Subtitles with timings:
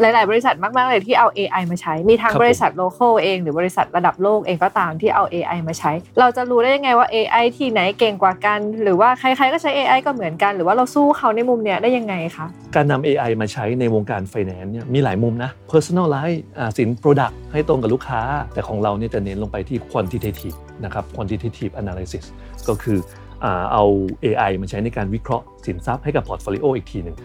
[0.00, 8.58] หลาย ๆ บริษัทมาก ๆ เลยที่เอา AI มาใช้ มีทั้งบริษัท local เองหรือบริษัทระดับโลกเองก็ตามที่เอา AI มาใช้ เราจะรู้ได้ยังไงว่า AI ที่ไหนเก่งกว่ากัน
[8.82, 18.20] หรือว่าใคร ๆ ก็ใช้ AI ก็เหมือนกัน หรือว่าเราสู้เขาในมุมเนี้ยได้ยังไงคะ การนำ AI มาใช้ในวงการไฟแนนซ์เนี่ยมีหลายมุมนะ personalize อ่าสิน product ให้ตรงกับลูกค้า
[18.54, 22.24] แต่ของเราเนี่ยจะเน้นลงไปที่ quantitative นะครับ quantitative analysis
[22.68, 22.98] ก็คือ
[23.44, 23.84] อ่าเอา
[24.24, 27.16] AI มาใช้ในการวิเคราะห์สินทรัพย์ให้กับ portfolio อีกทีหนึ่ง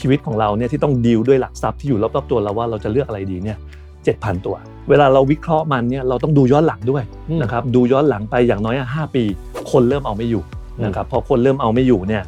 [0.00, 3.58] ชีวิตของเราเนี่ยที่ต้องดีลด้วยหลักทรัพย์ที่อยู่รอบๆตัวเราว่าเราจะเลือกอะไรดีเนี่ย
[4.00, 4.56] 7,000ตัว
[4.90, 9.22] เวลาเราวิเคราะห์มันเนี่ยเราต้องดูย้อนหลังด้วยอืมนะครับดูย้อนหลังไปอย่างน้อยอะ5ปี
[9.70, 10.42] คนเริ่มเอาไม่อยู่
[10.84, 12.22] นะครับพอคนเริ่มเอาไม่อยู่เนี่ย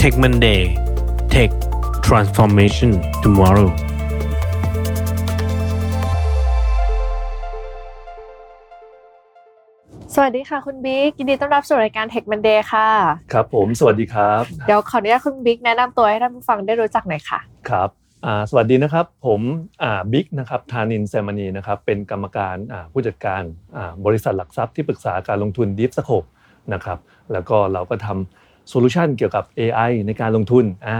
[0.00, 0.62] Tech Monday
[1.34, 1.50] Tech
[2.06, 3.70] Transformation Tomorrow
[10.16, 12.88] สวัสดีค่ะคุณบิ๊กยินดีต้อนรับสู่รายการ Tech Monday ค่ะ
[13.32, 17.38] ครับผมสวัสดีครับ เดี๋ยวขออนุญาตคุณบิ๊กแนะนำตัวให้ท่านผู้ฟังได้รู้จักหน่อยค่ะ
[17.70, 17.88] ครับ
[18.24, 19.40] อ่าสวัสดีนะครับผม
[19.82, 23.42] อ่าบิ๊กนะครับธานินทร์ แซมมณีนะครับเป็นกรรมการอ่าผู้จัดการ
[23.76, 26.28] อ่าบริษัทหลักทรัพย์ที่ปรึกษาการลงทุน Deep Scope
[26.74, 26.98] นะครับ
[27.32, 30.98] แล้วก็เราก็ทำ solution เกี่ยวกับ AI ในการลงทุนอ่า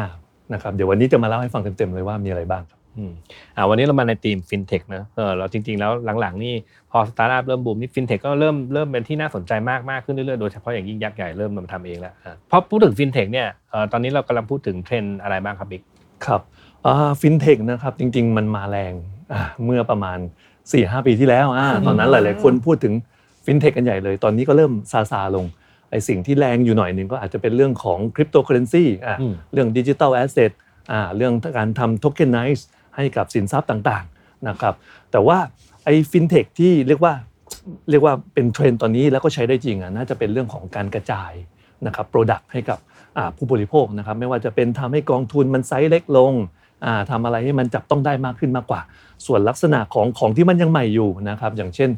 [0.52, 3.12] นะครับเดี๋ยววันนี้จะมาเล่าให้ฟังเต็มๆเลยว่ามีอะไรบ้างครับ อืม
[3.56, 6.54] อ่าวันนี้เรามาในทีมฟินเทคนะเออเราจริง ๆ แล้วหลังๆนี่
[6.90, 15.82] พอสตาร์ทอัพเริ่มบูมนี่ฟินเทคก็เริ่มเริ่มเป็นที่น่าสนใจมากมากขึ้นเรื่อยๆโดยเฉพาะอย่างยิ่งยักษ์ใหญ่เริ่มมาทำเองแล้วอะเพราะพูดถึงฟินเทคเนี่ยเอ่อตอนนี้เรากำลังพูดถึงเทรนด์อะไรบ้างครับบิ๊ก
[16.26, 16.40] ครับ
[17.20, 18.92] ฟินเทคนะครับจริง ๆ มันมาแรง
[19.32, 20.18] อ่าเมื่อประมาณ
[20.62, 22.94] 4-5ปีที่แล้วอ่าตอนนั้นหลายๆคนพูดถึง
[23.44, 25.44] ฟินเทคกันใหญ่เลย ตอนนี้ก็เริ่มซาซาลง
[25.90, 30.52] ไอสิ่งที่แรงอยู่หน่อยหนึ่งก็อาจจะเป็นเรื่องของคริปโตเคอเรนซีอ่าอืมเรื่องดิจิ t a ลแอสเซท
[30.92, 34.74] อ่าเรื่องการทำ tokenize ให้กับสินทรัพย์ต่างๆนะครับ
[35.12, 35.38] แต่ว่า
[35.84, 37.14] ไอ้ฟินเทคที่เรียกว่า
[37.90, 41.32] เรียกว่าเป็นเทรนด์ตอนนี้แล้วก็ใช้ได้จริงอะน่าจะเป็นเรื่องของการกระจาย
[41.86, 42.78] นะครับ product ให้กับ
[43.36, 46.32] ผู้บริโภคนะครับไม่ว่าจะเป็นทำให้กองทุนมันไซส์เล็กลง
[46.84, 48.80] อ่าทำอะไรให้มันจับต้องได้มากขึ้นมากกว่า
[49.26, 51.90] ส่วนลักษณะของของที่มันยังใหม่อยู่นะครับอย่างเช่น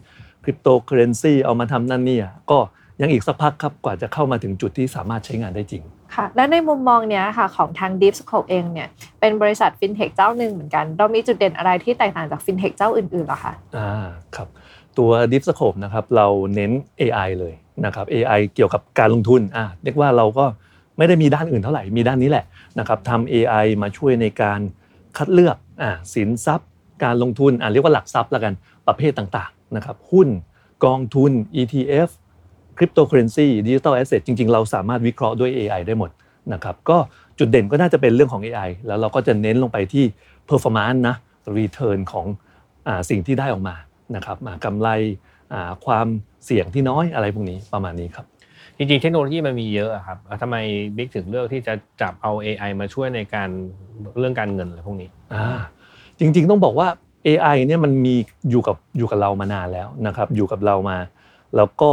[0.44, 2.18] คริปโตเคอเรนซีเอามาทำนั่นนี่
[2.50, 2.58] ก็
[3.00, 5.82] ยังอีกสักพักครับกว่าจะเข้ามาถึงจุดที่สามารถใช้งานได้จริง
[6.14, 8.88] ค่ะและในมุมมองเนี้ยค่ะของทาง Deep Scope เองเนี่ย
[9.20, 13.90] เป็นบริษัทฟินเทคเจ้าหนึ่งเหมือนกัน เรามีจุดเด่นอะไรที่แตกต่างจากฟินเทคเจ้าอื่นๆเหรอคะอ่า
[14.36, 14.48] ครับ
[14.98, 20.44] ตัว Deep Scope นะครับเราเน้น AI เลยนะครับ AI เกี่ยวกับการลงทุนอ่าเรียกว่าเราก็
[20.98, 22.44] ไม่ได้มีด้านอื่นเท่าไหร่มีด้านนี้แหละ
[22.78, 24.60] นะครับทำ AI มาช่วยในการ
[25.16, 26.68] คัดเลือกอ่าสินทรัพย์
[27.04, 28.52] การลงทุนอ่าเรียกว่าหลักทรัพย์ละกัน
[28.86, 30.28] ประเภทต่างๆนะครับหุ้น
[30.84, 32.10] กองทุน ETF
[32.78, 36.10] คริปโตเคอเรนซี digital asset จริง ๆ เราสามารถวิเคราะห์ด้วย AI ได้หมด
[36.52, 36.96] นะครับก็
[37.38, 40.04] จุดเด่นก็น่าจะเป็นเรื่องของ AI แล้วเราก็จะเน้นลงไปที่
[40.48, 41.16] performance นะ
[41.58, 42.26] return ของ
[42.86, 43.76] อาสิ่งที่ได้ออกมา
[44.16, 44.88] นะครับอ่ากำไร
[45.52, 46.06] อ่าความ
[46.44, 48.26] เสี่ยงที่น้อยอะไรพวกนี้ประมาณนี้ครับ
[48.76, 50.56] จริงๆเทคโนโลยีมันมีเยอะอะครับอะทำไม
[50.96, 53.48] บิ๊กถึงเลือกที่จะจับเอา AI มาช่วยในการ
[54.18, 55.46] เรื่องการเงินอะไรพวกนี้อ่า
[56.18, 56.88] จริงๆต้องบอกว่า
[57.26, 58.14] AI เนี่ยมันมี
[58.50, 60.96] อยู่กับอยู่กับเรามานานแล้วนะครับอยู่กับเรามา
[61.56, 61.90] แล้วก็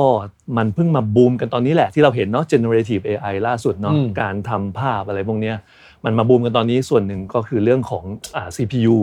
[0.57, 5.55] มันเพิ่งมาบูมกันตอนนี้แหละที่เราเห็นเนาะ generative AI ล่าสุดเนาะอืมการทำภาพอะไรพวกเนี้ย
[6.05, 8.03] มันมาบูมกันตอนนี้ส่วนหนึ่งก็คือเรื่องของ
[8.35, 8.97] อ่า CPU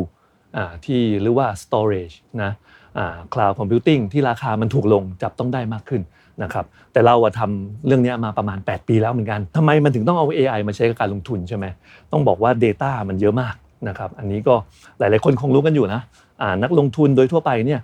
[0.56, 2.52] อ่าที่หรือว่า storage นะ
[2.98, 6.02] อ่า cloud computing ที่ราคามันถูกลงจับต้องได้มากขึ้น
[6.42, 11.66] นะครับแต่เราอะทำเรื่องเนี้ยมาประมาณ 8 ปีแล้วเหมือนกันทำไมมันถึงต้องเอา AI มาใช้กับการลงทุนใช่ไหม
[12.12, 13.54] ต้องบอกว่า Data มันเยอะมาก
[13.88, 14.54] นะครับอันนี้ก็
[14.98, 16.00] หลาย ๆ คนคงรู้กันอยู่นะ
[16.42, 17.80] อ่านักลงทุนโดยทั่วไปเนี่ย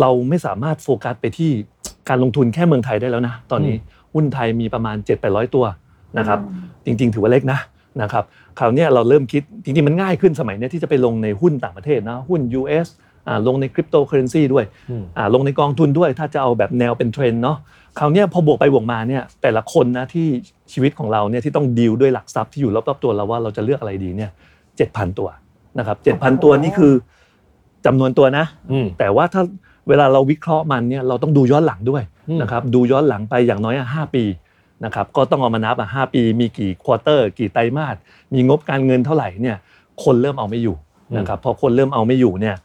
[0.00, 1.50] เราไม่สามารถโฟกัสไปที่
[2.10, 3.74] การลงทุนแค่เมืองไทยได้แล้วนะ ตอนนี้
[4.14, 5.64] หุ้นไทยมีประมาณ 7-800 ตัว
[6.18, 6.38] นะครับ
[6.84, 7.58] จริง ๆ ถือว่าเล็กนะ
[8.02, 8.24] นะครับ
[8.58, 12.86] คราวเนี้ยเราเริ่มคิดจริงๆมันง่ายขึ้นสมัยเนี้ยที่จะไปลงในหุ้นต่างประเทศนะหุ้น US
[13.28, 17.56] อ่าลงในคริปโตเคอเรนซีด้วยอืมอ่าลงในกองทุนด้วย ถ้าจะเอาแบบแนวเป็นเทรนด์เนาะ
[17.98, 20.26] คราวเนี้ยพอบวกไปบวกมาเนี่ยแต่ละคนนะที่
[20.72, 24.30] ชีวิตของเราเนี่ยที่ต้องดีลด้วยหลักทรัพย์ที่อยู่รอบๆตัวเราว่าเราจะเลือกอะไรดีเนี่ย
[24.76, 25.28] เจ็ดพันตัว
[25.78, 26.92] นะครับเจ็ดพันตัวนี่คือ
[27.86, 29.42] จำนวนตัวนะอืมแต่ว่าถ้า
[29.88, 34.24] เวลาเราวิเคราะห์มันเนี่ยเราต้องดูย้อนหลังด้วยอืมนะครับดูย้อนหลังไปอย่างน้อยอะห้าปี
[34.84, 37.96] นะครับก็ต้องเอามานับอะห้าปี มีกี่ควอเตอร์ กี่ไตรมาส
[38.34, 39.56] มีงบการเงินเท่าไหร่เนี่ย
[40.04, 40.76] คนเริ่มเอาไม่อยู่
[41.18, 42.56] นะครับพอคนเริ่มเอาไม่อยู่เนี่ย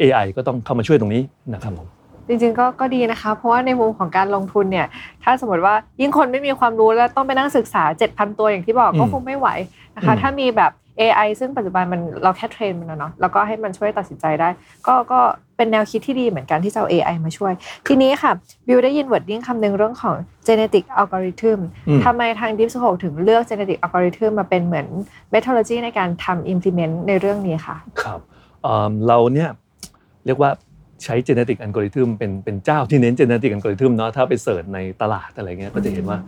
[0.00, 1.22] AI ก็ต้องเข้ามาช่วยตรงนี้
[1.54, 1.88] นะครับผม
[2.28, 4.86] จริงๆก็ก็ดีนะคะ เพราะว่าในมุมของการลงทุนเนี่ย
[5.22, 9.48] ถ้าสมมติว่ายิ่งคนไม่มีความรู้แล้วต้องไปนั่งศึกษา 7,000 ตัวอย่างที่บอกก็อืมคงไม่ไหว
[9.96, 14.48] นะคะอืมถ้ามีแบบ AI ซึ่งปัจจุบันมันเราแค่เทรนมันนะเนาะแล้วก็ให้มันช่วยตัดสินใจได้
[14.86, 15.20] ก็ก็
[15.56, 17.52] เป็นแนวคิดที่ดีเหมือนกันที่จะเอา AI มาช่วย
[17.86, 18.32] ทีนี้ค่ะ
[18.66, 20.14] บิวได้ยิน wording คำหนึ่งเรื่องของ
[20.46, 24.86] genetic algorithm อืมทำไมทาง Deep Scope ถึงเลือก genetic algorithm มาเป็นเหมือน
[25.32, 28.20] methodology ในการทำ implement ในเรื่องนี้ค่ะ ครับ
[28.62, 29.50] เอิ่มเราเนี่ย
[30.26, 30.50] เรียกว่า
[31.04, 36.18] ใช้ genetic algorithm เป็นเป็นเจ้าที่เน้น genetic algorithm เนาะถ้าไป search ในตลาดอะไรเงี้ยก็จะเห็นว่า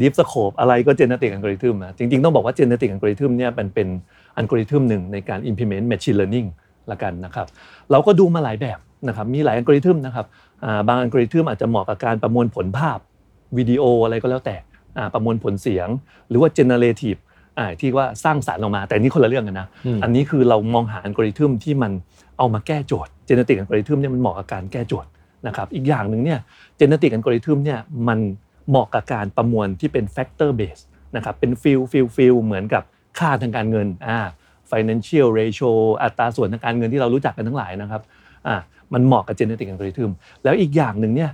[0.00, 3.88] Deepscope อะไรก็ genetic algorithm นะจริงๆ ต้องบอกว่า genetic algorithm เนี่ยมันเป็น
[4.36, 6.48] อัลกอริทึมหนึ่งในการ implement machine learning
[6.90, 7.46] ละกันนะครับ
[7.90, 10.26] เราก็ดูมาหลายแบบนะครับมีหลายอัลกอริทึมนะครับ
[10.64, 12.98] อ่าบางอัลกอริทึมอาจจะเหมาะกับการประมวลผลภาพ
[13.58, 14.56] วิดีโออะไรก็แล้วแต่
[14.98, 15.88] อ่าประมวลผลเสียง
[16.28, 17.20] หรือว่า generative
[17.58, 21.92] อ่าที่ว่าสร้างสรรค์ออกมา แต่นี่คนละเรื่องกันนะอืมอันนี้คือเรามองหาอัลกอริทึมที่มัน
[22.38, 25.10] เอามาแก้โจทย์ genetic algorithm เนี่ยมันเหมาะกับการแก้โจทย์
[25.46, 26.38] นะครับอีกอย่างหนึ่งเนี่ย
[26.80, 28.18] genetic algorithm เนี่ยมัน
[28.68, 30.82] เหมาะกับการประมวลที่เป็น factor base
[31.16, 32.82] นะครับเป็น field field field เหมือนกับ
[33.18, 34.18] ค่าทางการเงินอ่า
[34.70, 35.70] financial ratio
[36.02, 38.02] อัตราส่วนทางการเงินที่เรารู้จักกันทั้งหลายนะครับ
[38.46, 38.56] อ่า
[38.92, 40.10] มันเหมาะกับ genetic algorithm
[40.44, 41.30] แล้วอีกอย่างหนึ่งเนี่ย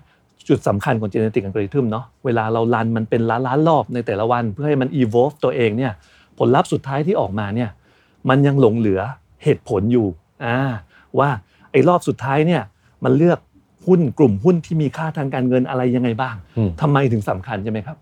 [0.49, 5.93] จุดสำคัญของ genetic algorithm เนาะเวลาเรา run มันเป็นล้านล้านรอบในแต่ละวัน เพื่อให้มัน evolve ตัวเองเนี่ย
[6.39, 7.71] ผลลัพธ์สุดท้ายที่ออกมาเนี่ย
[8.29, 9.01] มันยังหลงเหลือ
[9.45, 10.07] เหตุผลอยู่
[10.45, 10.57] อ่า
[11.19, 11.29] ว่า
[11.71, 12.63] ไอ้รอบสุดท้ายเนี่ย
[13.05, 13.39] มันเลือก
[13.87, 17.97] หุ้นกลุ่มหุ้นที่มีค่าทางการเงินอะไรยังไงบ้างอืมทำไมถึงสำคัญใช่ไหมครับ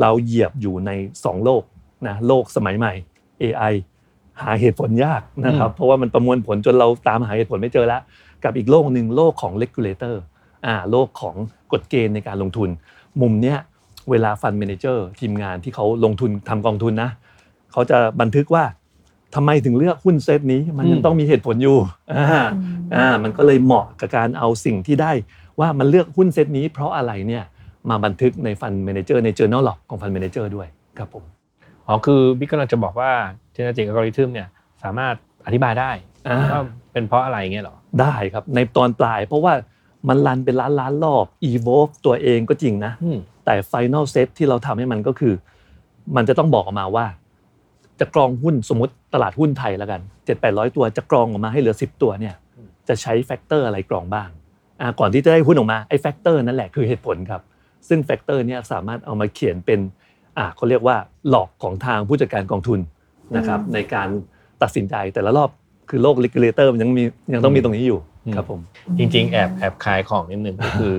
[0.00, 1.62] เราเหยียบอยู่ใน 2 โลก
[2.06, 2.92] นะโลกสมัยใหม่
[3.42, 3.74] AI
[4.40, 8.00] หาเหตุผลยากนะครับเพราะว่ามันประมวลผลจนเราตามหาเหตุผลไม่เจอแล้ว
[8.44, 10.14] กับอีกโลกหนึ่งโลกของ regulator
[10.66, 11.36] อ่าโลกของ
[11.72, 12.68] กฎเกณฑ์ในการลงทุน
[13.20, 13.58] มุมเนี้ย
[14.10, 17.10] เวลา fund manager ทีมงานที่เขาลงทุนทำกองทุนนะ
[17.72, 18.64] เขาจะบันทึกว่า
[19.34, 21.76] ทำไมถึงเลือกหุ้นเซตนี้ มันยังต้องมีเหตุผลอยู่
[22.14, 22.26] อ่า
[22.94, 25.12] อ่ามันก็เลยเหมาะกับการเอาสิ่งที่ได้
[25.60, 27.44] ว่ามันเลือกหุ้นเซตนี้ เพราะอะไรเนี่ย
[27.90, 30.68] มาบันทึกใน fund manager ใน journal log ของ fund manager ด้วย
[30.98, 31.24] ครับผม
[31.86, 33.10] อ๋อคือบิ๊กกำลังจะบอกว่า
[33.54, 34.48] genetic algorithm เนี่ย
[34.82, 35.14] สามารถ
[35.46, 35.90] อธิบายได้
[36.28, 36.62] อ่าว่า
[36.92, 39.52] เป็นเพราะอะไรเงี้ยเหรอได้ครับในตอนปลาย เพราะว่า
[40.08, 45.34] มัน run เป็นล้านล้านๆรอบ evolve ตัวเองก็จริงนะอืมแต่ final set ที่เราทำให้มันก็คือ
[46.16, 47.06] มันจะต้องบอกออกมาว่า
[48.00, 52.34] จะกรองหุ้นสมมติ ตลาดหุ้นไทยแล้วกัน7 8 0 0 ตัวจะกรองออกมาให้เหลือ 10 ตัวเนี่ย
[52.88, 54.28] จะใช้ factor อะไรกรองบ้าง
[54.80, 57.42] อ่าก่อนที่จะได้หุ้นออกมาไอ้ factor นั่นแหละคือเหตุผลครับ
[57.88, 59.80] ซึ่ง factor เนี่ยสามารถเอามาเขียนเป็น
[60.38, 60.96] อ่าเขาเรียกว่า
[61.28, 62.80] log ของทางผู้จัดการกองทุน
[63.36, 64.08] นะครับในการ
[64.62, 65.50] ตัดสินใจแต่ละรอบ
[65.88, 67.02] คือโลก regulator มันยังมี
[67.32, 67.98] ยังต้องมีตรงนี้อยู่
[68.36, 68.60] ครับผม
[68.98, 70.94] จริง ๆ แอบแอบขายของนิดนึงก็คือ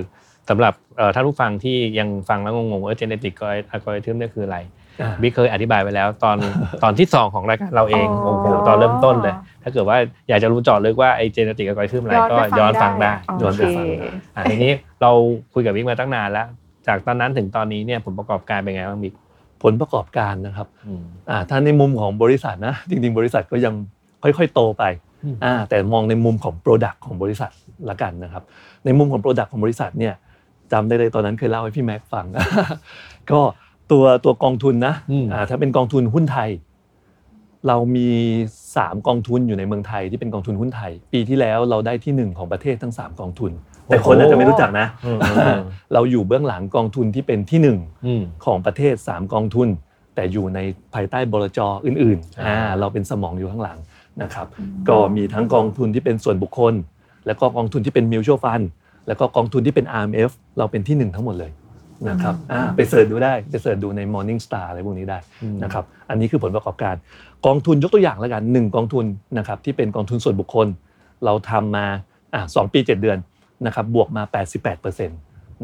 [0.48, 3.34] สำหรับเอ่อท่านผู้ฟังที่ยังฟังแล้วงงๆว่า genetic
[3.74, 4.81] algorithm เนี่ยคืออะไรอ่า
[5.22, 6.36] บิ๊กเคยอธิบายไปแล้วตอน
[6.82, 9.98] ตอนที่สองของรายการเราเองอ๋อโอ้โหตอนเริ่มต้นเลยถ้าเกิดว่า
[10.28, 13.86] อยากจะรู้เจาะลึกว่าไอ้ genetic algorithm อะไรก็ย้อนฟังได้โอย้อนเคไปฟัง
[14.36, 14.72] อะทีนี้
[15.02, 15.10] เรา
[15.54, 16.46] คุยกับบิ๊กมาตั้งนานแล้ว
[16.86, 19.14] จากตอนนั้นถึงตอนนี้เนี่ยผลประกอบการเป็นไงบ้างบิ๊ก
[19.62, 23.74] ผลประกอบการนะครับอืมอ่าถ้าในมุมของบริษัทนะจริง ๆ บริษัทก็ยัง
[24.22, 24.84] ค่อยๆโตไป
[25.24, 27.50] อืมอ่าแต่มองในมุมของ Product ของบริษัท
[27.90, 28.42] ละกันนะครับ
[28.84, 30.14] ในมุมของ Product ของบริษัทเนี่ย
[30.72, 32.26] จำได้เลยตอนนั้นเคยเล่าให้พี่แม็กซ์ฟัง
[33.30, 33.40] ก็
[33.92, 36.50] ตัวตัวกองทุนนะอืมอ่าถ้าเป็นกองทุนหุ้นไทย
[37.68, 38.08] เรามี
[38.60, 43.52] 3กองทุนอยู่ในเมืองไทยที่เป็นกองทุนหุ้นไทย ปีที่แล้วเราได้ที่1ของประเทศทั้ง3กองทุน
[43.86, 45.18] แต่คนอาจจะไม่รู้จักนะอืม
[45.94, 49.68] เราอยู่เบื้องหลังกองทุนที่เป็นที่หนึ่งอืมของประเทศ3กองทุน
[50.14, 50.58] แต่อยู่ใน
[50.94, 53.78] ภายใต้บลจอื่นๆอ่าอ่าเราเป็นสมองอยู่ข้างหลัง
[54.22, 54.46] นะครับ
[54.88, 56.74] ก็มีทั้งกองทุนที่เป็นส่วนบุคคล
[57.26, 58.64] แล้วก็กองทุนที่เป็น mutual fund
[59.06, 61.50] แล้วก็กองทุนที่เป็น RMF เราเป็นที่หนึ่งทั้งหมดเลย
[62.08, 65.18] นะครับอ่าไปเสิร์ชดูได้ไปเสิร์ชดูใน Morning Star อะไรพวกนี้ได้
[65.62, 66.94] นะครับอันนี้คือผลประกอบการ
[67.46, 69.04] กองทุนยกตัวอย่างแล้วกันหนึ่งกองทุน
[69.38, 70.66] นะครับที่เป็นกองทุนส่วนบุคคล
[71.24, 71.86] เราทำมา
[72.34, 73.18] อ่าสองปี 7 เดือน
[73.66, 74.22] นะครับบวกมา
[74.68, 75.10] 88%น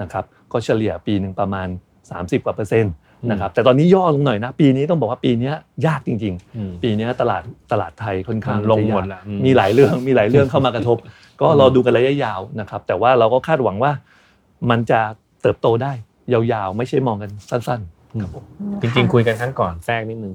[0.04, 1.68] ะครับก็เฉลี่ยปีหนึ่งประมาณ
[2.06, 2.94] 30กว่าเปอร์เซ็นต์
[3.30, 5.54] นะครับแต่ตอนนี้ย่อลงหน่อยนะ ปีนี้ต้องบอกว่าปีเนี้ย
[5.86, 7.42] ยากจริงอืมๆปีเนี้ยตลาด
[7.72, 10.96] ตลาดไทยค่อนข้างลงจะยากหมดละอืมมีหลายเรื่องมีหลายเรื่องเข้ามากระทบ
[11.40, 13.92] ก็รอดูกันระยะยาวนะครับแต่ว่าเราก็คาดหวังว่า
[14.70, 15.00] มันจะ
[15.42, 15.92] เติบโตได้
[16.32, 18.44] ยาวๆ ไม่ใช่มองกันสั้นๆครับผม
[18.80, 20.34] จริงๆคุยกันครั้งก่อนแทรกนิดนึง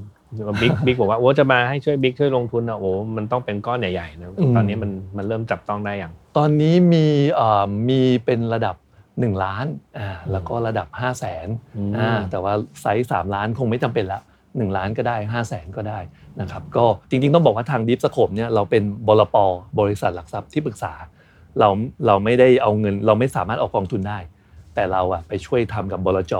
[0.61, 8.75] บิ๊กบิ๊กบอกว่าโอ้จะมาให้ช่วยบิ๊กช่วยลงทุนนะโอ้มันต้องเป็นก้อนใหญ่ๆนะอืมตอนนี้มันมันเริ่มจับต้องได้อย่าง ตอนนี้มีเอ่อมีเป็นระดับ
[9.09, 9.65] 1 ล้าน
[9.97, 11.47] อ่าแล้วก็ระดับ 5 0 0แสน
[11.77, 14.19] อืมอ่าแต่ว่าไซส์3ล้านคงไม่จำเป็นละ
[14.49, 15.99] 1ล้านก็ได้ 5 0 0แสนก็ได้
[16.41, 19.35] นะครับก็จริงๆต้องบอกว่าทาง Deepscope เนี่ยเราเป็นบลป
[19.79, 20.93] บริษัทหลักทรัพย์ที่ปรึกษา
[21.59, 21.69] เรา
[22.07, 24.19] เราไม่ได้เอาเงิน เราไม่สามารถออกกองทุนได้
[24.75, 26.33] แต่เราอะไปช่วยทำกับบลจ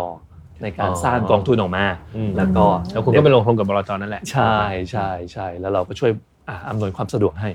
[0.61, 1.85] ในการอ๋อสร้างกองทุนออกมา
[2.15, 4.55] อืมแล้วก็แล้วคุณก็ไปลงทุนกับบลจนั่นแหละใช่
[4.91, 6.11] ใช่ใช่แล้วเราก็ช่วย
[6.49, 7.51] อ่าอำนวยความสะดวกให้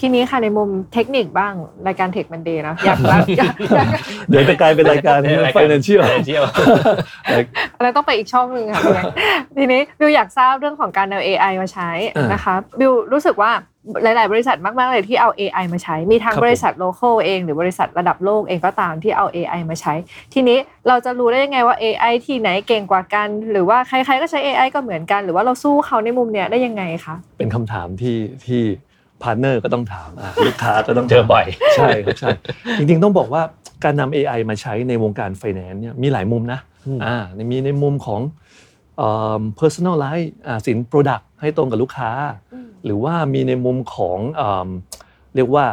[0.00, 1.54] ทีนี้ค่ะในมุมเทคนิคบ้าง
[1.86, 3.88] รายการ Tech Monday นะอยากรับอยากอยาก
[4.28, 5.18] เดี๋ยวจะกลายเป็นรายการ
[5.56, 6.42] financial เชียล
[7.82, 9.06] แล้วต้องไปอีกช่องหนึ่งค่ะพี่แม็ก
[9.56, 13.50] ทีนี้บิวอยากทราบเรื่องของการเอา AI มาใช้อ่านนะคะบิวรู้สึกว่า
[14.02, 19.94] หลาย ๆ บริษัทมาก ๆ เลยที่เอา AI มาใช้ มีทั้งครับผมบริษัท local เอง หรือบริษัทระดับโลกเองก็ตามที่เอา AI มาใช้
[20.34, 28.62] ทีนี้เราจะรู้ได้ยังไงว่า AI ที่ไหนเก่งกว่ากัน หรือว่าใคร ๆ ก็ใช้ AI ก็เหมือนกัน หรือว่าเราสู้เขาในมุมเนี้ยได้ยังไงคะ เป็นคำถามที่ที่
[29.22, 32.30] partner ก็ต้องถามอะลูกค้าก็ต้องถามเจอบ่อย ใช่ครับใช่
[32.78, 33.42] จริง ๆ ต้องบอกว่า
[33.84, 37.16] การนำ AI มาใช้ในวงการไฟแนนซ์เนี่ยมีหลายมุมนะอืมอ่า
[37.50, 38.20] มีในมุมของ
[38.98, 42.10] เอ่อ personalize อ่าสิน product ให้ตรงกับลูกค้า
[42.84, 44.68] หรือว่ามีในมุมของเอิ่ม
[45.34, 45.64] เรียกว่า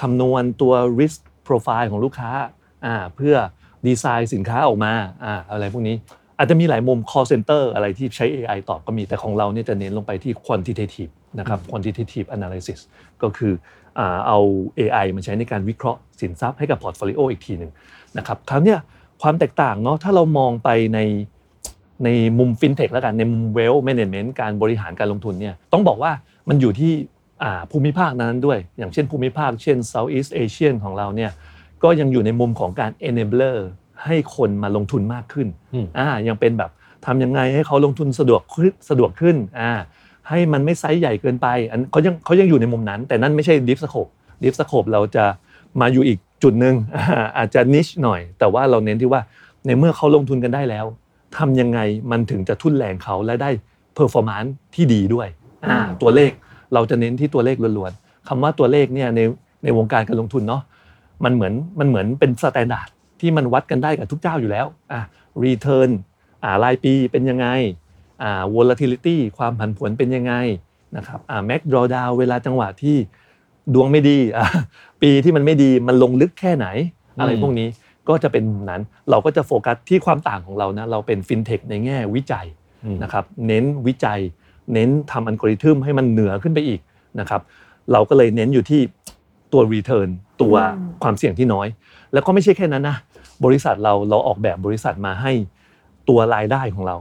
[0.00, 2.30] คำนวณตัว risk profile ของลูกค้า
[2.86, 3.34] อ่าเพื่อ
[3.86, 4.92] ดีไซน์สินค้าออกมา
[5.24, 5.96] อ่าอะไรพวกนี้
[6.38, 12.80] อาจจะมีหลายมุม call center อะไรที่ใช้ AI ตอบก็มีแต่ของเราเนี่ยจะเน้นลงไปที่ quantitative นะครับ quantitative analysis
[13.22, 13.52] ก็คือ
[13.98, 14.38] อ่าเอา
[14.78, 17.70] AI มาใช้ในการวิเคราะห์สินทรัพย์ให้กับ portfolio อีกทีหนึ่ง
[18.18, 18.78] นะครับคราวเนี้ย
[19.22, 21.00] ความแตกต่างเนาะถ้าเรามองไปใน
[22.04, 22.08] ใน
[22.38, 26.12] มุม fintech แล้วกันในมุม wealth management การบริหารการลงทุนเนี่ยต้องบอกว่า
[26.50, 26.92] มันอยู่ที่
[27.42, 31.30] อ่าภูมิภาคนั้นด้วย อย่างเช่นภูมิภาคเช่น Southeast Asian ของเราเนี่ย
[31.82, 33.56] ก็ยังอยู่ในมุมของการ enabler
[34.04, 36.70] ให้คนมาลงทุนมากขึ้นอืมอ่ายังเป็นแบบ
[37.06, 39.70] ทำยังไงให้เขาลงทุนสะดวกขึ้นสะดวกขึ้นอ่า
[40.28, 44.06] ให้มันไม่ไซส์ใหญ่เกินไปอันเขายังเขายังอยู่ในมุมนั้น แต่นั่นไม่ใช่ Deepscope
[44.42, 45.24] Deepscope เราจะ
[45.80, 49.20] มาอยู่อีกจุดหนึ่งอ่าอาจจะ niche หน่อย แต่ว่าเราเน้นที่ว่า
[49.66, 50.86] ในเมื่อเขาลงทุนกันได้แล้ว
[51.36, 51.80] ทำยังไง
[52.10, 53.50] มันถึงจะทุ่นแรงเขาและได้
[53.94, 55.28] performance ที่ดีด้วย
[55.66, 56.30] อ่าตัวเลข
[56.74, 59.20] เราจะเน้นที่ตัวเลขล้วนๆคำว่าตัวเลขเนี่ยใน
[59.64, 60.62] ในวงการการลงทุนเนาะ
[61.24, 62.88] มันเหมือนมันเหมือนเป็น standard
[63.20, 65.00] ที่มันวัดกันได้กับทุกเจ้าอยู่แล้วอะ
[65.44, 65.90] return
[66.44, 67.46] อ่ารายปีเป็นยังไง
[68.22, 70.32] อ่า volatility ความผันผวนเป็นยังไง
[70.96, 72.96] นะครับอ่า max drawdown เวลาจังหวะที่
[73.74, 74.46] ดวงไม่ดีอะ
[75.02, 76.66] ปีที่มันไม่ดีมันลงลึกแค่ไหน
[77.20, 77.68] อะไรพวกนี้
[78.08, 82.46] ก็จะเป็นมุมนั้น เราก็จะโฟกัสที่ความต่างของเรานะเราเป็นฟินเทคในแง่วิจัย
[82.84, 84.20] อืมนะครับเน้นวิจัย
[84.72, 86.80] เน้นทำอัลกอริทึมให้มันเหนือขึ้นไปอีก
[87.20, 87.40] นะครับ
[87.92, 88.80] เราก็เลยเน้นอยู่ที่
[89.52, 90.08] ตัว Return
[90.42, 91.66] ตัวอืมความเสี่ยงที่น้อย
[92.12, 92.96] แล้วก็ไม่ใช่แค่นั้นนะ
[93.44, 95.32] บริษัทเราเราออกแบบบริษัทมาให้
[96.08, 96.96] ตัวรายได้ของเรา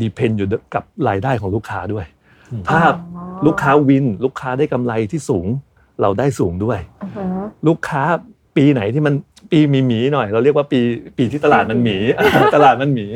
[0.00, 2.06] ดีเพนอยู่กับรายได้ของลูกค้าด้วย
[2.68, 2.80] ถ้า
[3.46, 5.46] ลูกค้าวินลูกค้าได้กำไรที่สูง
[6.02, 8.02] เราได้สูงด้วยอือฮึลูกค้า
[8.56, 9.14] ปีไหนที่มัน
[9.50, 10.80] ปีมีหมีหน่อย เราเรียกว่าปี
[11.18, 11.96] ปีที่ตลาดมันหมี
[12.54, 13.06] ตลาดมันหมี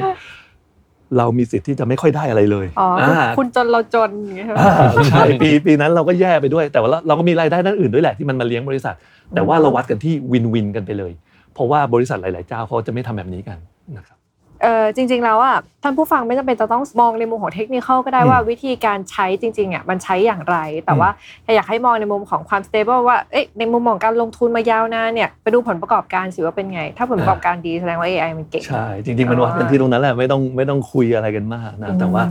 [1.19, 8.95] เรามีสิทธิ์ที่จะไม่ค่อยได้อะไรเลยอ๋อคืออ่าคุณจนเราจนอย่างเงี้ยใช่ไหมอ่าใช่ปีปีนั้นเราก็แย่ไปด้วย แต่ว่าเราเราก็มีรายได้ด้านอื่นด้วยแหละที่มันมาเลี้ยงบริษัท
[9.35, 11.13] แต่ว่าเราวัดกันที่วินวินกันไปเลย
[11.55, 13.59] เพราะว่าบริษัทหลาย ๆ เจ้าเขาจะไม่ทำแบบนี้กัน
[13.97, 14.19] นะครับ
[14.63, 21.09] เออจริง ๆ แล้วอะท่านผู้ฟังไม่จำเป็นจะต้องมองในมุมของเทคนิคก็ได้อืมว่าวิธีการใช้จริงๆอะมันใช้อย่างไร แต่ว่า
[21.55, 32.23] อยากให้มองในมุมของความ stable ว่าเอ๊ะในมุมของการลงทุนมายาวนานเนี่ยไปดูผลประกอบการสิว่าเป็นไง ถ้าผลประกอบการดีแสดงว่า AI มันเก่งใช่จริง ๆ มันวัดกันที่ตรงนั้นแหละไม่ต้องไม่ต้องคุยอะไรกันมากนะแต่ว่า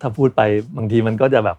[0.00, 0.42] ถ้าพูดไป
[0.76, 1.58] บางทีมันก็จะแบบ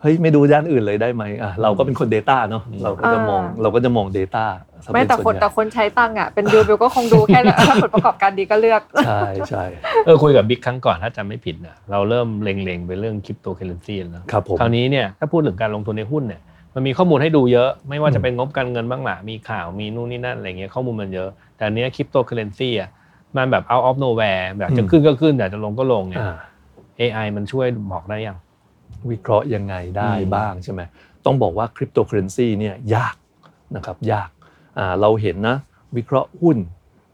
[0.00, 4.44] เฮ้ยไม่ดูด้านอื่นเลยได้ไหมอะเราก็เป็นคน Data เนาะเราก็จะมองอ่าเราก็จะมอง Data
[4.74, 9.64] ซะ ไม่เป็นแต่ส่วนใหญ่แต่คนใช้ตังค์อะเป็นบิวบิวก็คงดูแค่ถ้าผลประกอบการดีก็เลือก ใช่ใช่
[10.04, 16.40] เออคุยกับบิ๊กครั้งก่อนถ้าจำไม่ผิดนะเราเริ่มเล็งๆ ไปเรื่องคริปโตเคอเรนซีแล้วครับผมคราวนี้เนี่ยถ้าพูดถึงการลงทุนในหุ้นเนี่ย
[16.74, 22.90] มันมีข้อมูลให้ดูเยอะไม่ว่าอืจะเป็นงบการเงินบ้างหละมีข่าวมีนู่นนี่นั่นอะไรเงี้ยข้อมูลมันเยอะแต่อันเนี้ยคริปโตเคอเรนซีอะ
[23.36, 26.36] มันแบบ out of nowhere แบบจะอืมขึ้นก็ขึ้นอยากจะลงก็ลงเนี่ยอ่า
[27.00, 28.38] AI มันช่วยบอกได้ยัง
[29.10, 30.80] วิเคราะห์ยังไงได้อืมบ้างใช่ไหม
[31.24, 33.16] ต้องบอกว่าคริปโตเคอเรนซีเนี่ยยาก
[33.76, 34.35] นะครับยากอ่า
[35.00, 35.56] เราเห็นนะ
[35.96, 36.56] วิเคราะห์หุ้น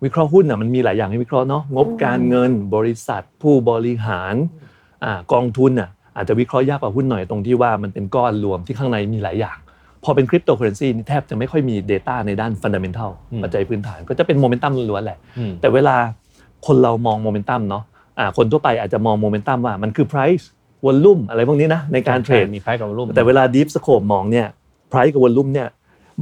[0.04, 4.34] วิเคราะห์หุ้นอะมันมีหลายอย่างให้วิเคราะห์เนาะงบการเงินบริษัทผู้บริหาร
[5.04, 9.58] อ่ากองทุนอะอาจจะวิเคราะห์ยากกว่าหุ้นหน่อยตรงที่ว่ามันเป็นก้อนรวมที่ข้างในมีหลายอย่าง
[10.04, 15.96] พอเป็นคริปโตเคอเรนซีนี่แทบจะไม่ค่อยมี Data ในด้านฟันดัมเ n นทัลอืมปัจจัยพื้นฐานก็จะเป็นโมเมนตัมล้วนๆแหละอืมแต่เวลา
[16.66, 17.82] คนเรามองโมเมนตัมเนาะ
[18.18, 20.44] อ่าคนทั่วไปอาจจะมองโมเมนตัมว่ามันคือ price
[20.84, 24.46] volume อะไรพวกนี้นะในการเทรดมี price กับ volume แต่เวลา Deep Scope มองเนี่ย
[24.92, 25.68] price กับ volume เนี่ย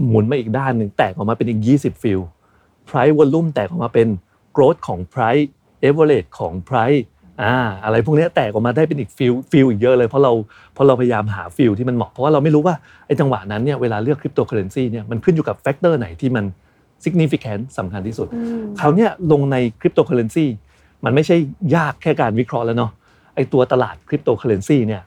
[0.08, 2.20] หมุนมาอีกด้านหนึ่งแตกออกมาเป็นอีก 20 field
[2.88, 4.08] price volume แตกออกมาเป็น
[4.56, 5.46] growth ของ price
[5.86, 7.00] average ของ price
[7.42, 7.54] อ่า
[7.84, 10.32] อะไรพวกเนี้ยแตกออกมาได้เป็นอีก field field อีกเยอะเลยเพราะเรา
[10.74, 12.74] เพราะเราพยายามหา field ที่มันเหมาะเพราะว่าเราไม่รู้ว่า
[13.06, 16.44] ไอ้จังหวะนั้นเนี่ยเวลาเลือกคริปโตเคอเรนซีเนี่ยมันขึ้นอยู่กับ factor ไหนที่มัน
[17.04, 18.28] significant สำคัญที่สุด
[18.80, 20.46] คราวเนี้ยลงในคริปโตเคอเรนซี
[21.04, 21.36] มันไม่ใช่
[21.76, 22.90] ยากแค่การวิเคราะห์แล้วเนาะ
[23.34, 25.02] ไอตัวตลาดคริปโตเคอเรนซีเนี่ย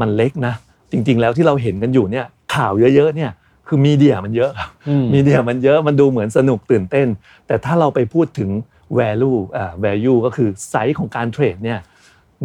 [0.00, 0.54] มันเล็กนะ
[0.92, 3.30] จริง ๆ แล้วที่เราเห็นกันอยู่เนี่ยข่าวเยอะๆเนี่ย
[3.68, 7.08] คือ media มันเยอะครับอืม media มันเยอะมันดูเหมือนสนุกตื่นเต้น
[7.46, 8.50] แต่ถ้าเราไปพูดถึง
[8.98, 11.78] value อ่า value ก็คือไซส์ของการเทรดเนี่ย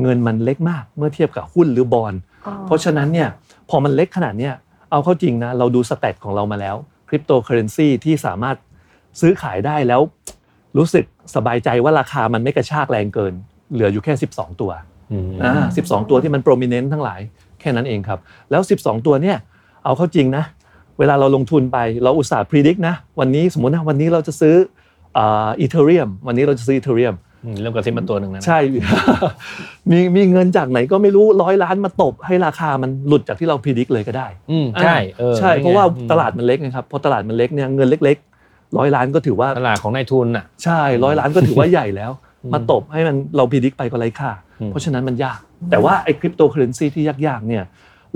[0.01, 2.13] เงินมันเล็กมากเมื่อเทียบกับหุ้นหรือบอนด์
[2.65, 3.29] เพราะฉะนั้นเนี่ย
[3.69, 4.53] พอมันเล็กขนาดเนี้ย
[4.91, 6.75] เอาเข้าจริงนะเราดู stat ของเรามาแล้ว
[7.09, 8.57] คริปโตเคอเรนซีที่สามารถ
[9.21, 10.01] ซื้อขายได้แล้ว
[10.77, 13.33] รู้สึกสบายใจว่าราคามันไม่กระชากแรงเกิน
[13.73, 14.71] เหลืออยู่แค่ 12 ตัว
[15.11, 17.19] อืมอ่า12ตัวที่มัน prominent ทั้งหลาย
[17.59, 18.19] แค่นั้นเองครับ
[18.51, 19.37] แล้ว 12 ตัวเนี่ย
[19.85, 20.43] เอาเข้าจริงนะ
[20.99, 24.55] เวลาเราลงทุนไปเราอุตส่าห์พิจิกนะวันนี้สมมตินะวันนี้เราจะซื้อ
[25.17, 28.59] อ่าอีเทเรียมวันนี้เราจะซื้ออีเทเรียมอืมเริ่มกระซิบมาตัวหนึ่งแล้วนะใช่
[29.91, 42.11] มีมีเงินจากไหนก็ไม่รู้ร้อยล้านมาตบให้ราคามันหลุดจากที่เราพิจิกเลยก็ได้อืมใช่เออใช่นี่ไงเพราะว่าอืมตลาดมันเล็กนะครับพอตลาดมันเล็กเนี่ยเงินเล็กๆร้อยล้านก็ถือว่าตลาดของนายทุนอะใช่ร้อยล้านก็ถือว่าใหญ่แล้ว
[42.53, 45.39] มาตบให้มันเราพิจิกไปก็ไร้ค่าอืมเพราะฉะนั้นมันยาก
[45.71, 47.63] แต่ว่าไอ้คริปโตเคอเรนซีที่ยากๆเนี่ย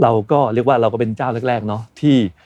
[0.01, 2.45] เราก็เรียกว่าเราก็เป็นเจ้าแรกๆเนาะที่อ่า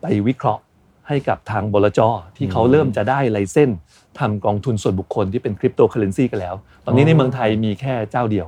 [0.00, 0.62] ไปวิเคราะห์
[1.08, 2.00] ให้กับทางบลจ
[2.36, 3.70] ที่เขาเริ่มจะได้ไลเส้น
[4.18, 8.46] ทำกองทุนส่วนบุคคลที่เป็นคริปโตเคอเรนซีกันแล้ว ตอนนี้ในเมืองไทยมีแค่เจ้าเดียว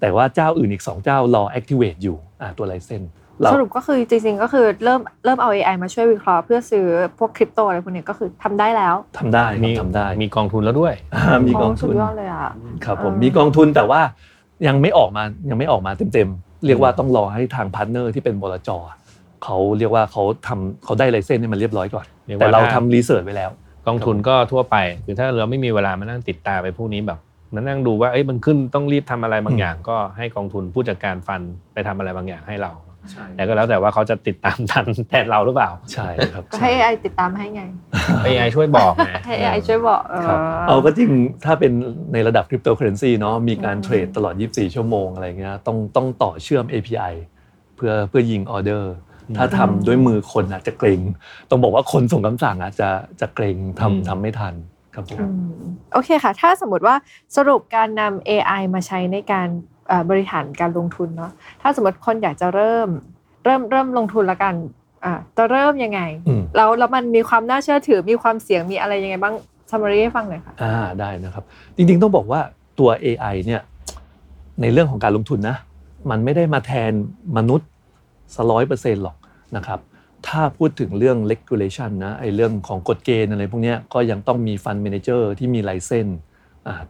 [0.00, 3.02] แต่ว่าเจ้าอื่นอีก 2 เจ้ารอ activate อยู่อ่าตัวไลเส้น
[3.40, 6.86] เราสรุปก็คือจริงๆก็คือเริ่มเริ่มเอา AI มาช่วยวิเคราะห์เพื่อซื้อ
[7.18, 12.50] พวกคริปโตอะไรพวกเนี้ยก็คือทำได้แล้วทำได้คมีรับทำได้มีกองทุนแล้วด้วยอ่ามีกองสุทุดนยอดเลยอะ
[12.84, 14.00] ครับผมอ่ามีมีกองทุนแต่ว่า
[14.66, 18.70] ยังไม่ออกมายังไม่ออกมาเต็มๆเรียกว่าต้องรอให้ทางpartner ที่เป็นบลจ
[19.44, 23.50] เขาเรียกว่าเขาทำเขาได้ license ให้มันเรียบร้อยก่อนเรียกว่าแต่เราถ้าทำ research ไว้แล้ว
[23.86, 27.18] กองทุนก็ทั่วไปคือถ้าเราไม่มีเวลามานั่งติดตามไปพวกนี้แบบ
[27.54, 31.40] มานั่งดูว่าเอ้ยมันขึ้นต้องรีบทำอะไรบางอย่าง ก็ให้กองทุนผู้จัดการ fund
[31.72, 32.72] ไปทำอะไรบางอย่างให้เรา
[33.10, 37.62] ใช่แต่ก็แล้วแต่ว่าเขาจะติดตามทันแทนเราหรือเปล่า ใช่ครับก็ให้ AI ติดตามให้ไง
[38.26, 41.10] AI ช่วยบอกไงให้ AI ช่วยบอกเออครับเอาก็จริง
[41.44, 41.72] ถ้าเป็น
[42.12, 47.12] ในระดับคริปโตเคอเรนซีเนาะมีการเทรดตลอด 24 ชั่วโมงอะไรเงี้ยต้องต้องต่อเชื่อม API
[47.76, 48.92] เพื่อเพื่อยิงออเดอร์
[49.36, 51.00] ถ้าทำด้วยมือคนอาจจะเกรง
[51.50, 52.88] ต้องบอกว่าคนส่งคำสั่งอาจจะ
[53.20, 54.54] จะเกรงอืมทำทำไม่ทัน
[54.94, 55.26] ครับผมอื
[55.60, 56.94] มโอเคค่ะ ถ้าสมมติว่า
[57.36, 59.48] สรุปการนำ AI มาใช้ในการ
[59.88, 61.32] เอ่อบริหารการลงทุนเนาะ
[61.62, 62.88] ถ้าสมมติคนอยากจะเริ่ม
[63.44, 64.54] เริ่มเริ่มลงทุนละกัน
[65.04, 69.34] อ่าจะเริ่มยังไงอืมแล้วแล้วมันมีความน่าเชื่อถือมีความเสี่ยงมีอะไรยังไงบ้าง
[69.70, 71.44] summary ให้ฟังหน่อยค่ะอ่าได้นะครับ
[71.76, 72.40] จริงๆต้องบอกว่า
[72.78, 73.60] ตัว AI เนี่ย
[74.60, 75.56] ในเรื่องของการลงทุนนะ
[76.10, 76.92] มันไม่ได้มาแทน
[77.36, 77.68] มนุษย์
[78.36, 79.16] สร้อยเปอร์เซ็นต์หรอก
[79.56, 79.80] นะครับ
[80.28, 86.06] ถ้าพูดถึงเรื่อง regulation นะไอ้เรื่องของกฎเกณฑ์อะไรพวกเนี้ยก็ยังต้องมีฟัน d ม a นเจอร์ที่มีไลเซน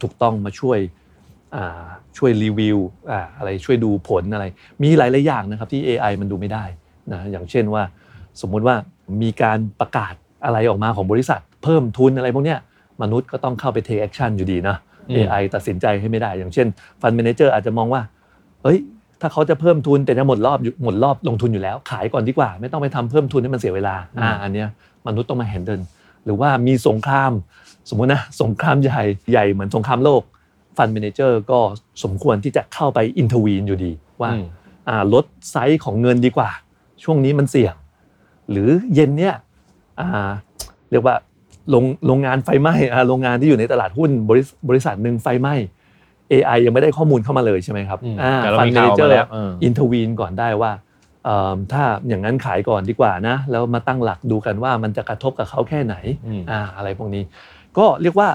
[0.03, 0.79] ถูกต้องมาช่วย
[1.57, 1.85] อ่า
[2.19, 2.79] ช่วยรีวิว
[3.11, 4.45] อ่าอะไรช่วยดูผลอะไร
[4.83, 6.65] มีหลายๆอย่างนะครับที่ AI มันดูไม่ได้
[7.13, 7.83] นะอย่างเช่นว่า
[8.41, 8.77] สมมุติว่า
[9.23, 10.15] มีการประกาศ
[10.45, 12.59] อะไรออกมาของบริษัท เพิ่มทุนอะไรพวกเนี้ย
[13.03, 14.77] มนุษย์ก็ต้องเข้าไป take action อยู่ดีนะ
[15.09, 16.67] อืม AI ตัดสินใจให้ไม่ได้ อย่างเช่น
[17.03, 18.03] ฟัน d ม a นเจอร์อาจจะมองว่า
[18.63, 18.79] เฮ้ย
[19.21, 24.69] ถ้าเขาจะเพิ่มทุนแต่จะหมดรอบอยู่หมดรอบลงทุนอยู่แล้ว ขายก่อนดีกว่า ไม่ต้องไปทำเพิ่มทุนให้มันเสียเวลาอ่าอันเนี้ย
[25.07, 25.81] มนุษย์ต้องมา handle
[26.25, 27.33] หรือว่ามีสงคราม
[27.89, 30.23] สมมุตินะสงครามใหญ่ใหญ่เหมือนสงครามโลก
[30.77, 31.61] ฟัน d ม a นเจอร์ก็
[32.05, 34.45] สมควรที่จะเข้าไป intervene อยู่ดีว่าอืม
[34.89, 36.51] อ่าลดไซส์ของเงินดีกว่า
[37.03, 37.75] ช่วงนี้มันเสี่ยง
[38.51, 39.35] หรือเย็นเนี่ย
[40.01, 40.31] อ่า
[40.91, 41.17] เรียกว่า
[41.71, 45.55] โรงโรงงานไฟไหม้อ่าโรงงานที่อยู่ในตลาดหุ้นบริษบริษัทหนึ่งไฟไหม้
[46.33, 50.73] AI ยังไม่ได้ข้อมูลเข้ามาเลยใช่ไหมครับอืมอ่าแต่เราฟันมีเมข่าวเจอมาร์แล้วเอออินทวีนก่อนได้ว่า
[51.25, 55.95] เอิ่มถ้าอย่างนั้นขายก่อนดีกว่านะ แล้วมาตั้งหลักดูกันว่ามันจะกระทบกับเขาแค่ไหน
[56.27, 57.23] อืมอ่าอะไรพวกนี้
[57.79, 58.29] ก็เรียกว่า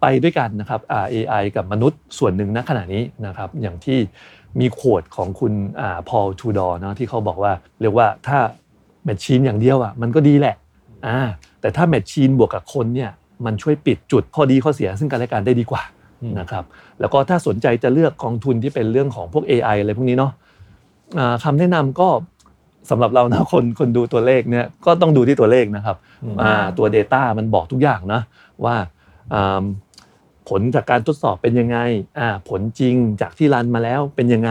[0.00, 3.98] ไปด้วยกันนะครับอ่า AI กับมนุษย์ส่วนหนึ่งณขณะนี้นะครับ อย่างที่
[4.60, 8.38] มีโขวดของคุณอ่าพอลทูดอร์เนาะที่เขาบอกว่าเรียกว่าถ้า
[9.04, 10.56] แมชชีนอย่างเดียวอะมันก็ดีแหละ
[11.06, 11.18] อ่า
[11.60, 13.10] แต่ถ้าแมชชีนบวกกับคนเนี่ย
[13.44, 16.01] มันช่วยปิดจุดข้อดีข้อเสียซึ่งกันและกันได้ดีกว่าอืม
[16.38, 16.64] นะครับ
[17.00, 20.32] แล้วก็ถ้าสนใจจะเลือกกองทุนที่เป็นเรื่องของพวก AI อะไรพวกนี้เนาะ
[21.18, 22.08] อ่าคำแนะนำก็
[22.90, 28.20] สำหรับเรานะคนคนดูตัวเลขเนี่ยก็ต้องดูที่ตัวเลขนะครับอืมอ่าตัว Data มันบอกทุกอย่างนะ
[28.64, 28.76] ว่า
[29.34, 29.64] อ่า
[30.48, 31.78] ผลจากการทดสอบเป็นยังไง
[32.18, 34.50] อ่าผลจริงจากที่รันมาแล้วเป็นยังไง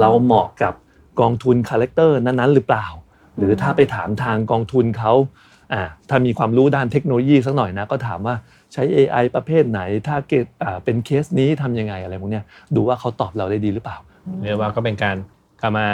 [0.00, 0.74] เราเหมาะกับ
[1.20, 2.86] กองทุนคาแรคเตอร์นั้นๆ หรือเปล่า
[3.36, 5.12] หรือถ้าไปถามทางกองทุนเขา
[5.72, 8.34] อ่าถ้ามีความรู้ด้านเทคโนโลยีสักหน่อยนะก็ถามว่า
[8.72, 12.44] ใช้ AI ประเภทไหน ถ้าเกิดอ่าเป็นเคสนี้ทำยังไงอะไรพวกเนี้ย
[12.76, 13.96] ดูว่าเขาตอบเราได้ดีหรือเปล่า
[14.44, 15.16] เรียกว่าก็เป็นการ
[15.62, 15.86] กลับมา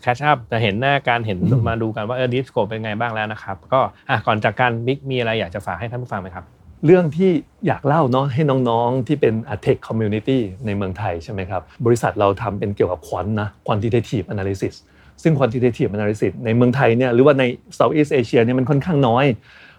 [0.00, 6.44] แคชอัพจะเห็นหน้าการเห็นอืมมาดูกันว่าเออดิสโกเป็นไงบ้างแล้วนะครับ ก็อะก่อนจากการบิ๊กมีอะไรอยากจะฝากให้ท่านผู้ฟังไหมครับ
[6.86, 7.30] เรื่องที่
[7.66, 14.74] อยากเล่าเนาะให้น้องๆที่เป็น tech community ในเมืองไทยใช่ไหมครับ บริษัทเราทำเป็นเกี่ยวกับ quant นะ quantitative analysis
[15.22, 17.44] ซึ่ง quantitative analysis ในเมืองไทยเนี่ยหรือว่าใน
[17.78, 19.24] Southeast Asia เนี่ยมันค่อนข้างน้อย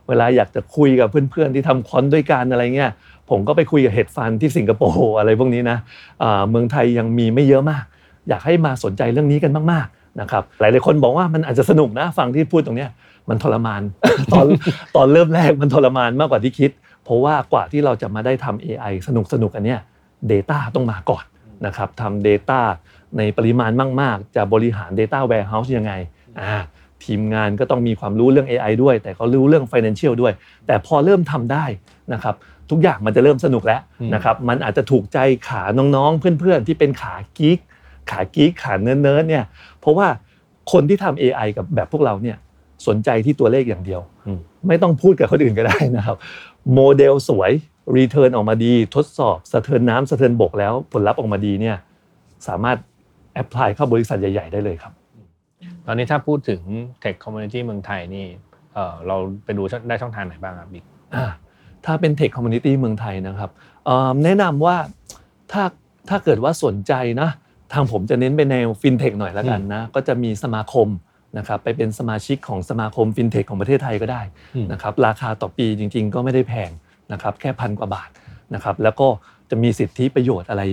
[0.09, 2.91] เวลาอยากจะคุยกับเพื่อนๆที่ทำ quant ด้วยกันอะไรเงี้ย
[3.29, 5.77] ผมก็ไปคุยกับ hedge fund ที่สิงคโปร์อะไรพวกนี้นะ
[6.49, 7.83] เมืองไทยยังมีไม่เยอะมาก
[8.29, 12.89] อยากให้มาสนใจเรื่องนี้กันมากๆนะครับหลายๆคนบอกว่ามันอาจจะสนุกนะฟังที่พูดตรงเนี้ย
[13.29, 13.81] มันทรมาน
[14.33, 14.45] ตอน
[14.95, 16.71] ตอนเริ่มแรกมันทรมานมากกว่าที่คิด
[17.03, 19.79] เพราะว่ากว่าที่เราจะมาได้ทำ AI สนุกสนุกๆอันเนี้ย
[20.31, 21.23] Data ต้องมาก่อน
[21.65, 22.59] นะครับทำ Data
[23.17, 25.93] ในปริมาณมาก ๆ จะบริหาร Data Warehouse ยังไง
[26.39, 26.61] อ่า
[27.05, 30.33] ทีมงานก็ต้องมีความรู้เรื่อง AI ด้วย แต่ก็รู้เรื่อง Financial ด้วย
[30.67, 31.65] แต่พอเริ่มทำได้
[32.13, 32.35] นะครับ
[32.69, 35.61] ทุกอย่างมันจะเริ่มสนุกแล้วอืมนะครับมันอาจจะถูกใจขา
[35.95, 37.57] น้องๆ เพื่อนๆ ที่เป็นขากิ๊ก
[38.11, 39.45] ขากิ๊กขาเนิร์ดๆเนี่ย
[39.79, 40.07] เพราะว่า
[40.71, 42.37] คนที่ทำ AI กับแบบพวกเราเนี่ย
[42.87, 46.17] สนใจที่ตัวเลขอย่างเดียวอืมไม่ต้องพูดกับคนอื่นก็ได้นะครับ
[46.73, 47.51] โมเดลสวย
[47.97, 51.77] return ออกมาดี ทดสอบสะเทินน้ำสะเทินบกแล้วผลลัพธ์ออกมาดีเนี่ย
[52.47, 52.77] สามารถ
[53.33, 54.98] apply เข้าบริษัทใหญ่ ๆ ได้เลยครับต
[55.89, 56.61] อนนี้ถ้าพูดถึง
[57.03, 58.25] Tech Community เมืองไทยนี่
[58.73, 60.83] เออเราไปดูได้ช่องทางไหนบ้างครับบิ๊ก
[61.15, 61.25] อ่า
[61.85, 63.49] ถ้าเป็น tech community เมืองไทยนะครับ
[63.85, 64.75] เอ่อแนะนำว่า
[65.51, 65.63] ถ้า
[66.09, 67.29] ถ้าเกิดว่าสนใจนะ
[67.73, 70.87] ทางผมจะเน้นไปแนวฟินเทคหน่อยแล้วกันนะก็จะมีสมาคม
[71.37, 74.21] นะครับไปเป็นสมาชิกของสมาคมฟินเทคของประเทศไทยก็ได้
[74.55, 76.71] อืมนะครับราคาต่อปีจริง ๆ ก็ไม่ได้แพง
[77.13, 78.09] นะครับแค่พันกว่าบาท
[78.55, 79.07] นะครับแล้วก็
[79.49, 80.63] จะมีสิทธิประโยชน์อะไร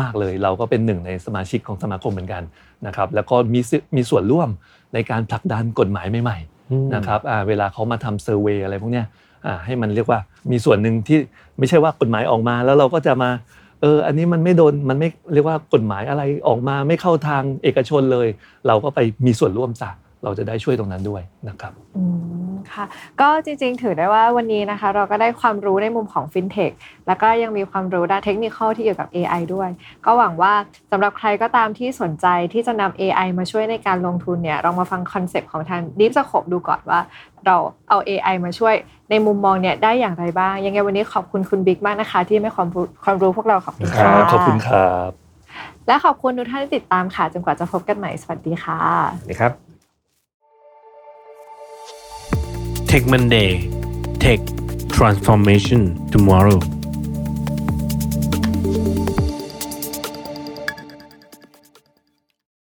[0.00, 2.42] มากเลย เราก็เป็นหนึ่งในสมาชิกของสมาคมเหมือนกัน
[2.86, 4.48] นะครับแล้วก็มีสิมีส่วนร่วม
[4.94, 9.06] ในการผลักดันกฎหมายใหม่ๆนะครับอ่าเวลาเขามาทำ survey อะไรพวกเนี้ย
[9.46, 11.18] อ่าให้มันเรียกว่ามีส่วนหนึ่งที่
[11.58, 13.30] ไม่ใช่ว่ากฎหมายออกมาแล้วเราก็จะมา
[13.80, 18.28] เอออันนี้มันไม่โดนมันไม่เรียกว่ากฎหมายอะไรออกมาไม่เข้าทางเอกชนเลย
[18.66, 19.90] เราก็ไปมีส่วนร่วมซะ
[20.24, 22.02] เราจะได้ช่วยตรงนั้นด้วยนะครับอื
[22.50, 22.84] มค่ะ
[23.20, 26.70] ก็จริงๆ ถือได้ว่าวันนี้นะคะ เราก็ได้ความรู้ในมุมของฟินเทค
[27.06, 29.68] แล้วก็ยังมีความรู้ด้านเทคนิคที่เกี่ยวกับ AI ด้วย
[30.04, 30.52] ก็หวังว่า
[30.90, 37.00] สำหรับใครก็ตามที่สนใจที่จะนำ AI มาช่วยในการลงทุนเนี่ยลองมาฟัง concept ของทาง Deep Scope ดูก่อนว่า
[37.46, 37.56] เรา
[37.88, 38.74] เอา AI มาช่วย
[39.10, 45.10] ในมุมมองเนี่ยได้อย่างไรบ้าง ยังไงวันนี้ขอบคุณคุณบิ๊กมากนะคะ ที่ให้ความรู้ความรู้พวกเราขอบคุณค่ะขอบคุณครับ
[45.86, 48.78] และขอบคุณทุกท่านที่ติดตามค่ะจนกว่าจะพบกันใหม่สวัสดีค่ะ
[49.30, 49.71] นะครับ
[52.92, 53.70] Tech Monday.
[54.18, 54.38] Tech
[54.90, 56.60] Transformation Tomorrow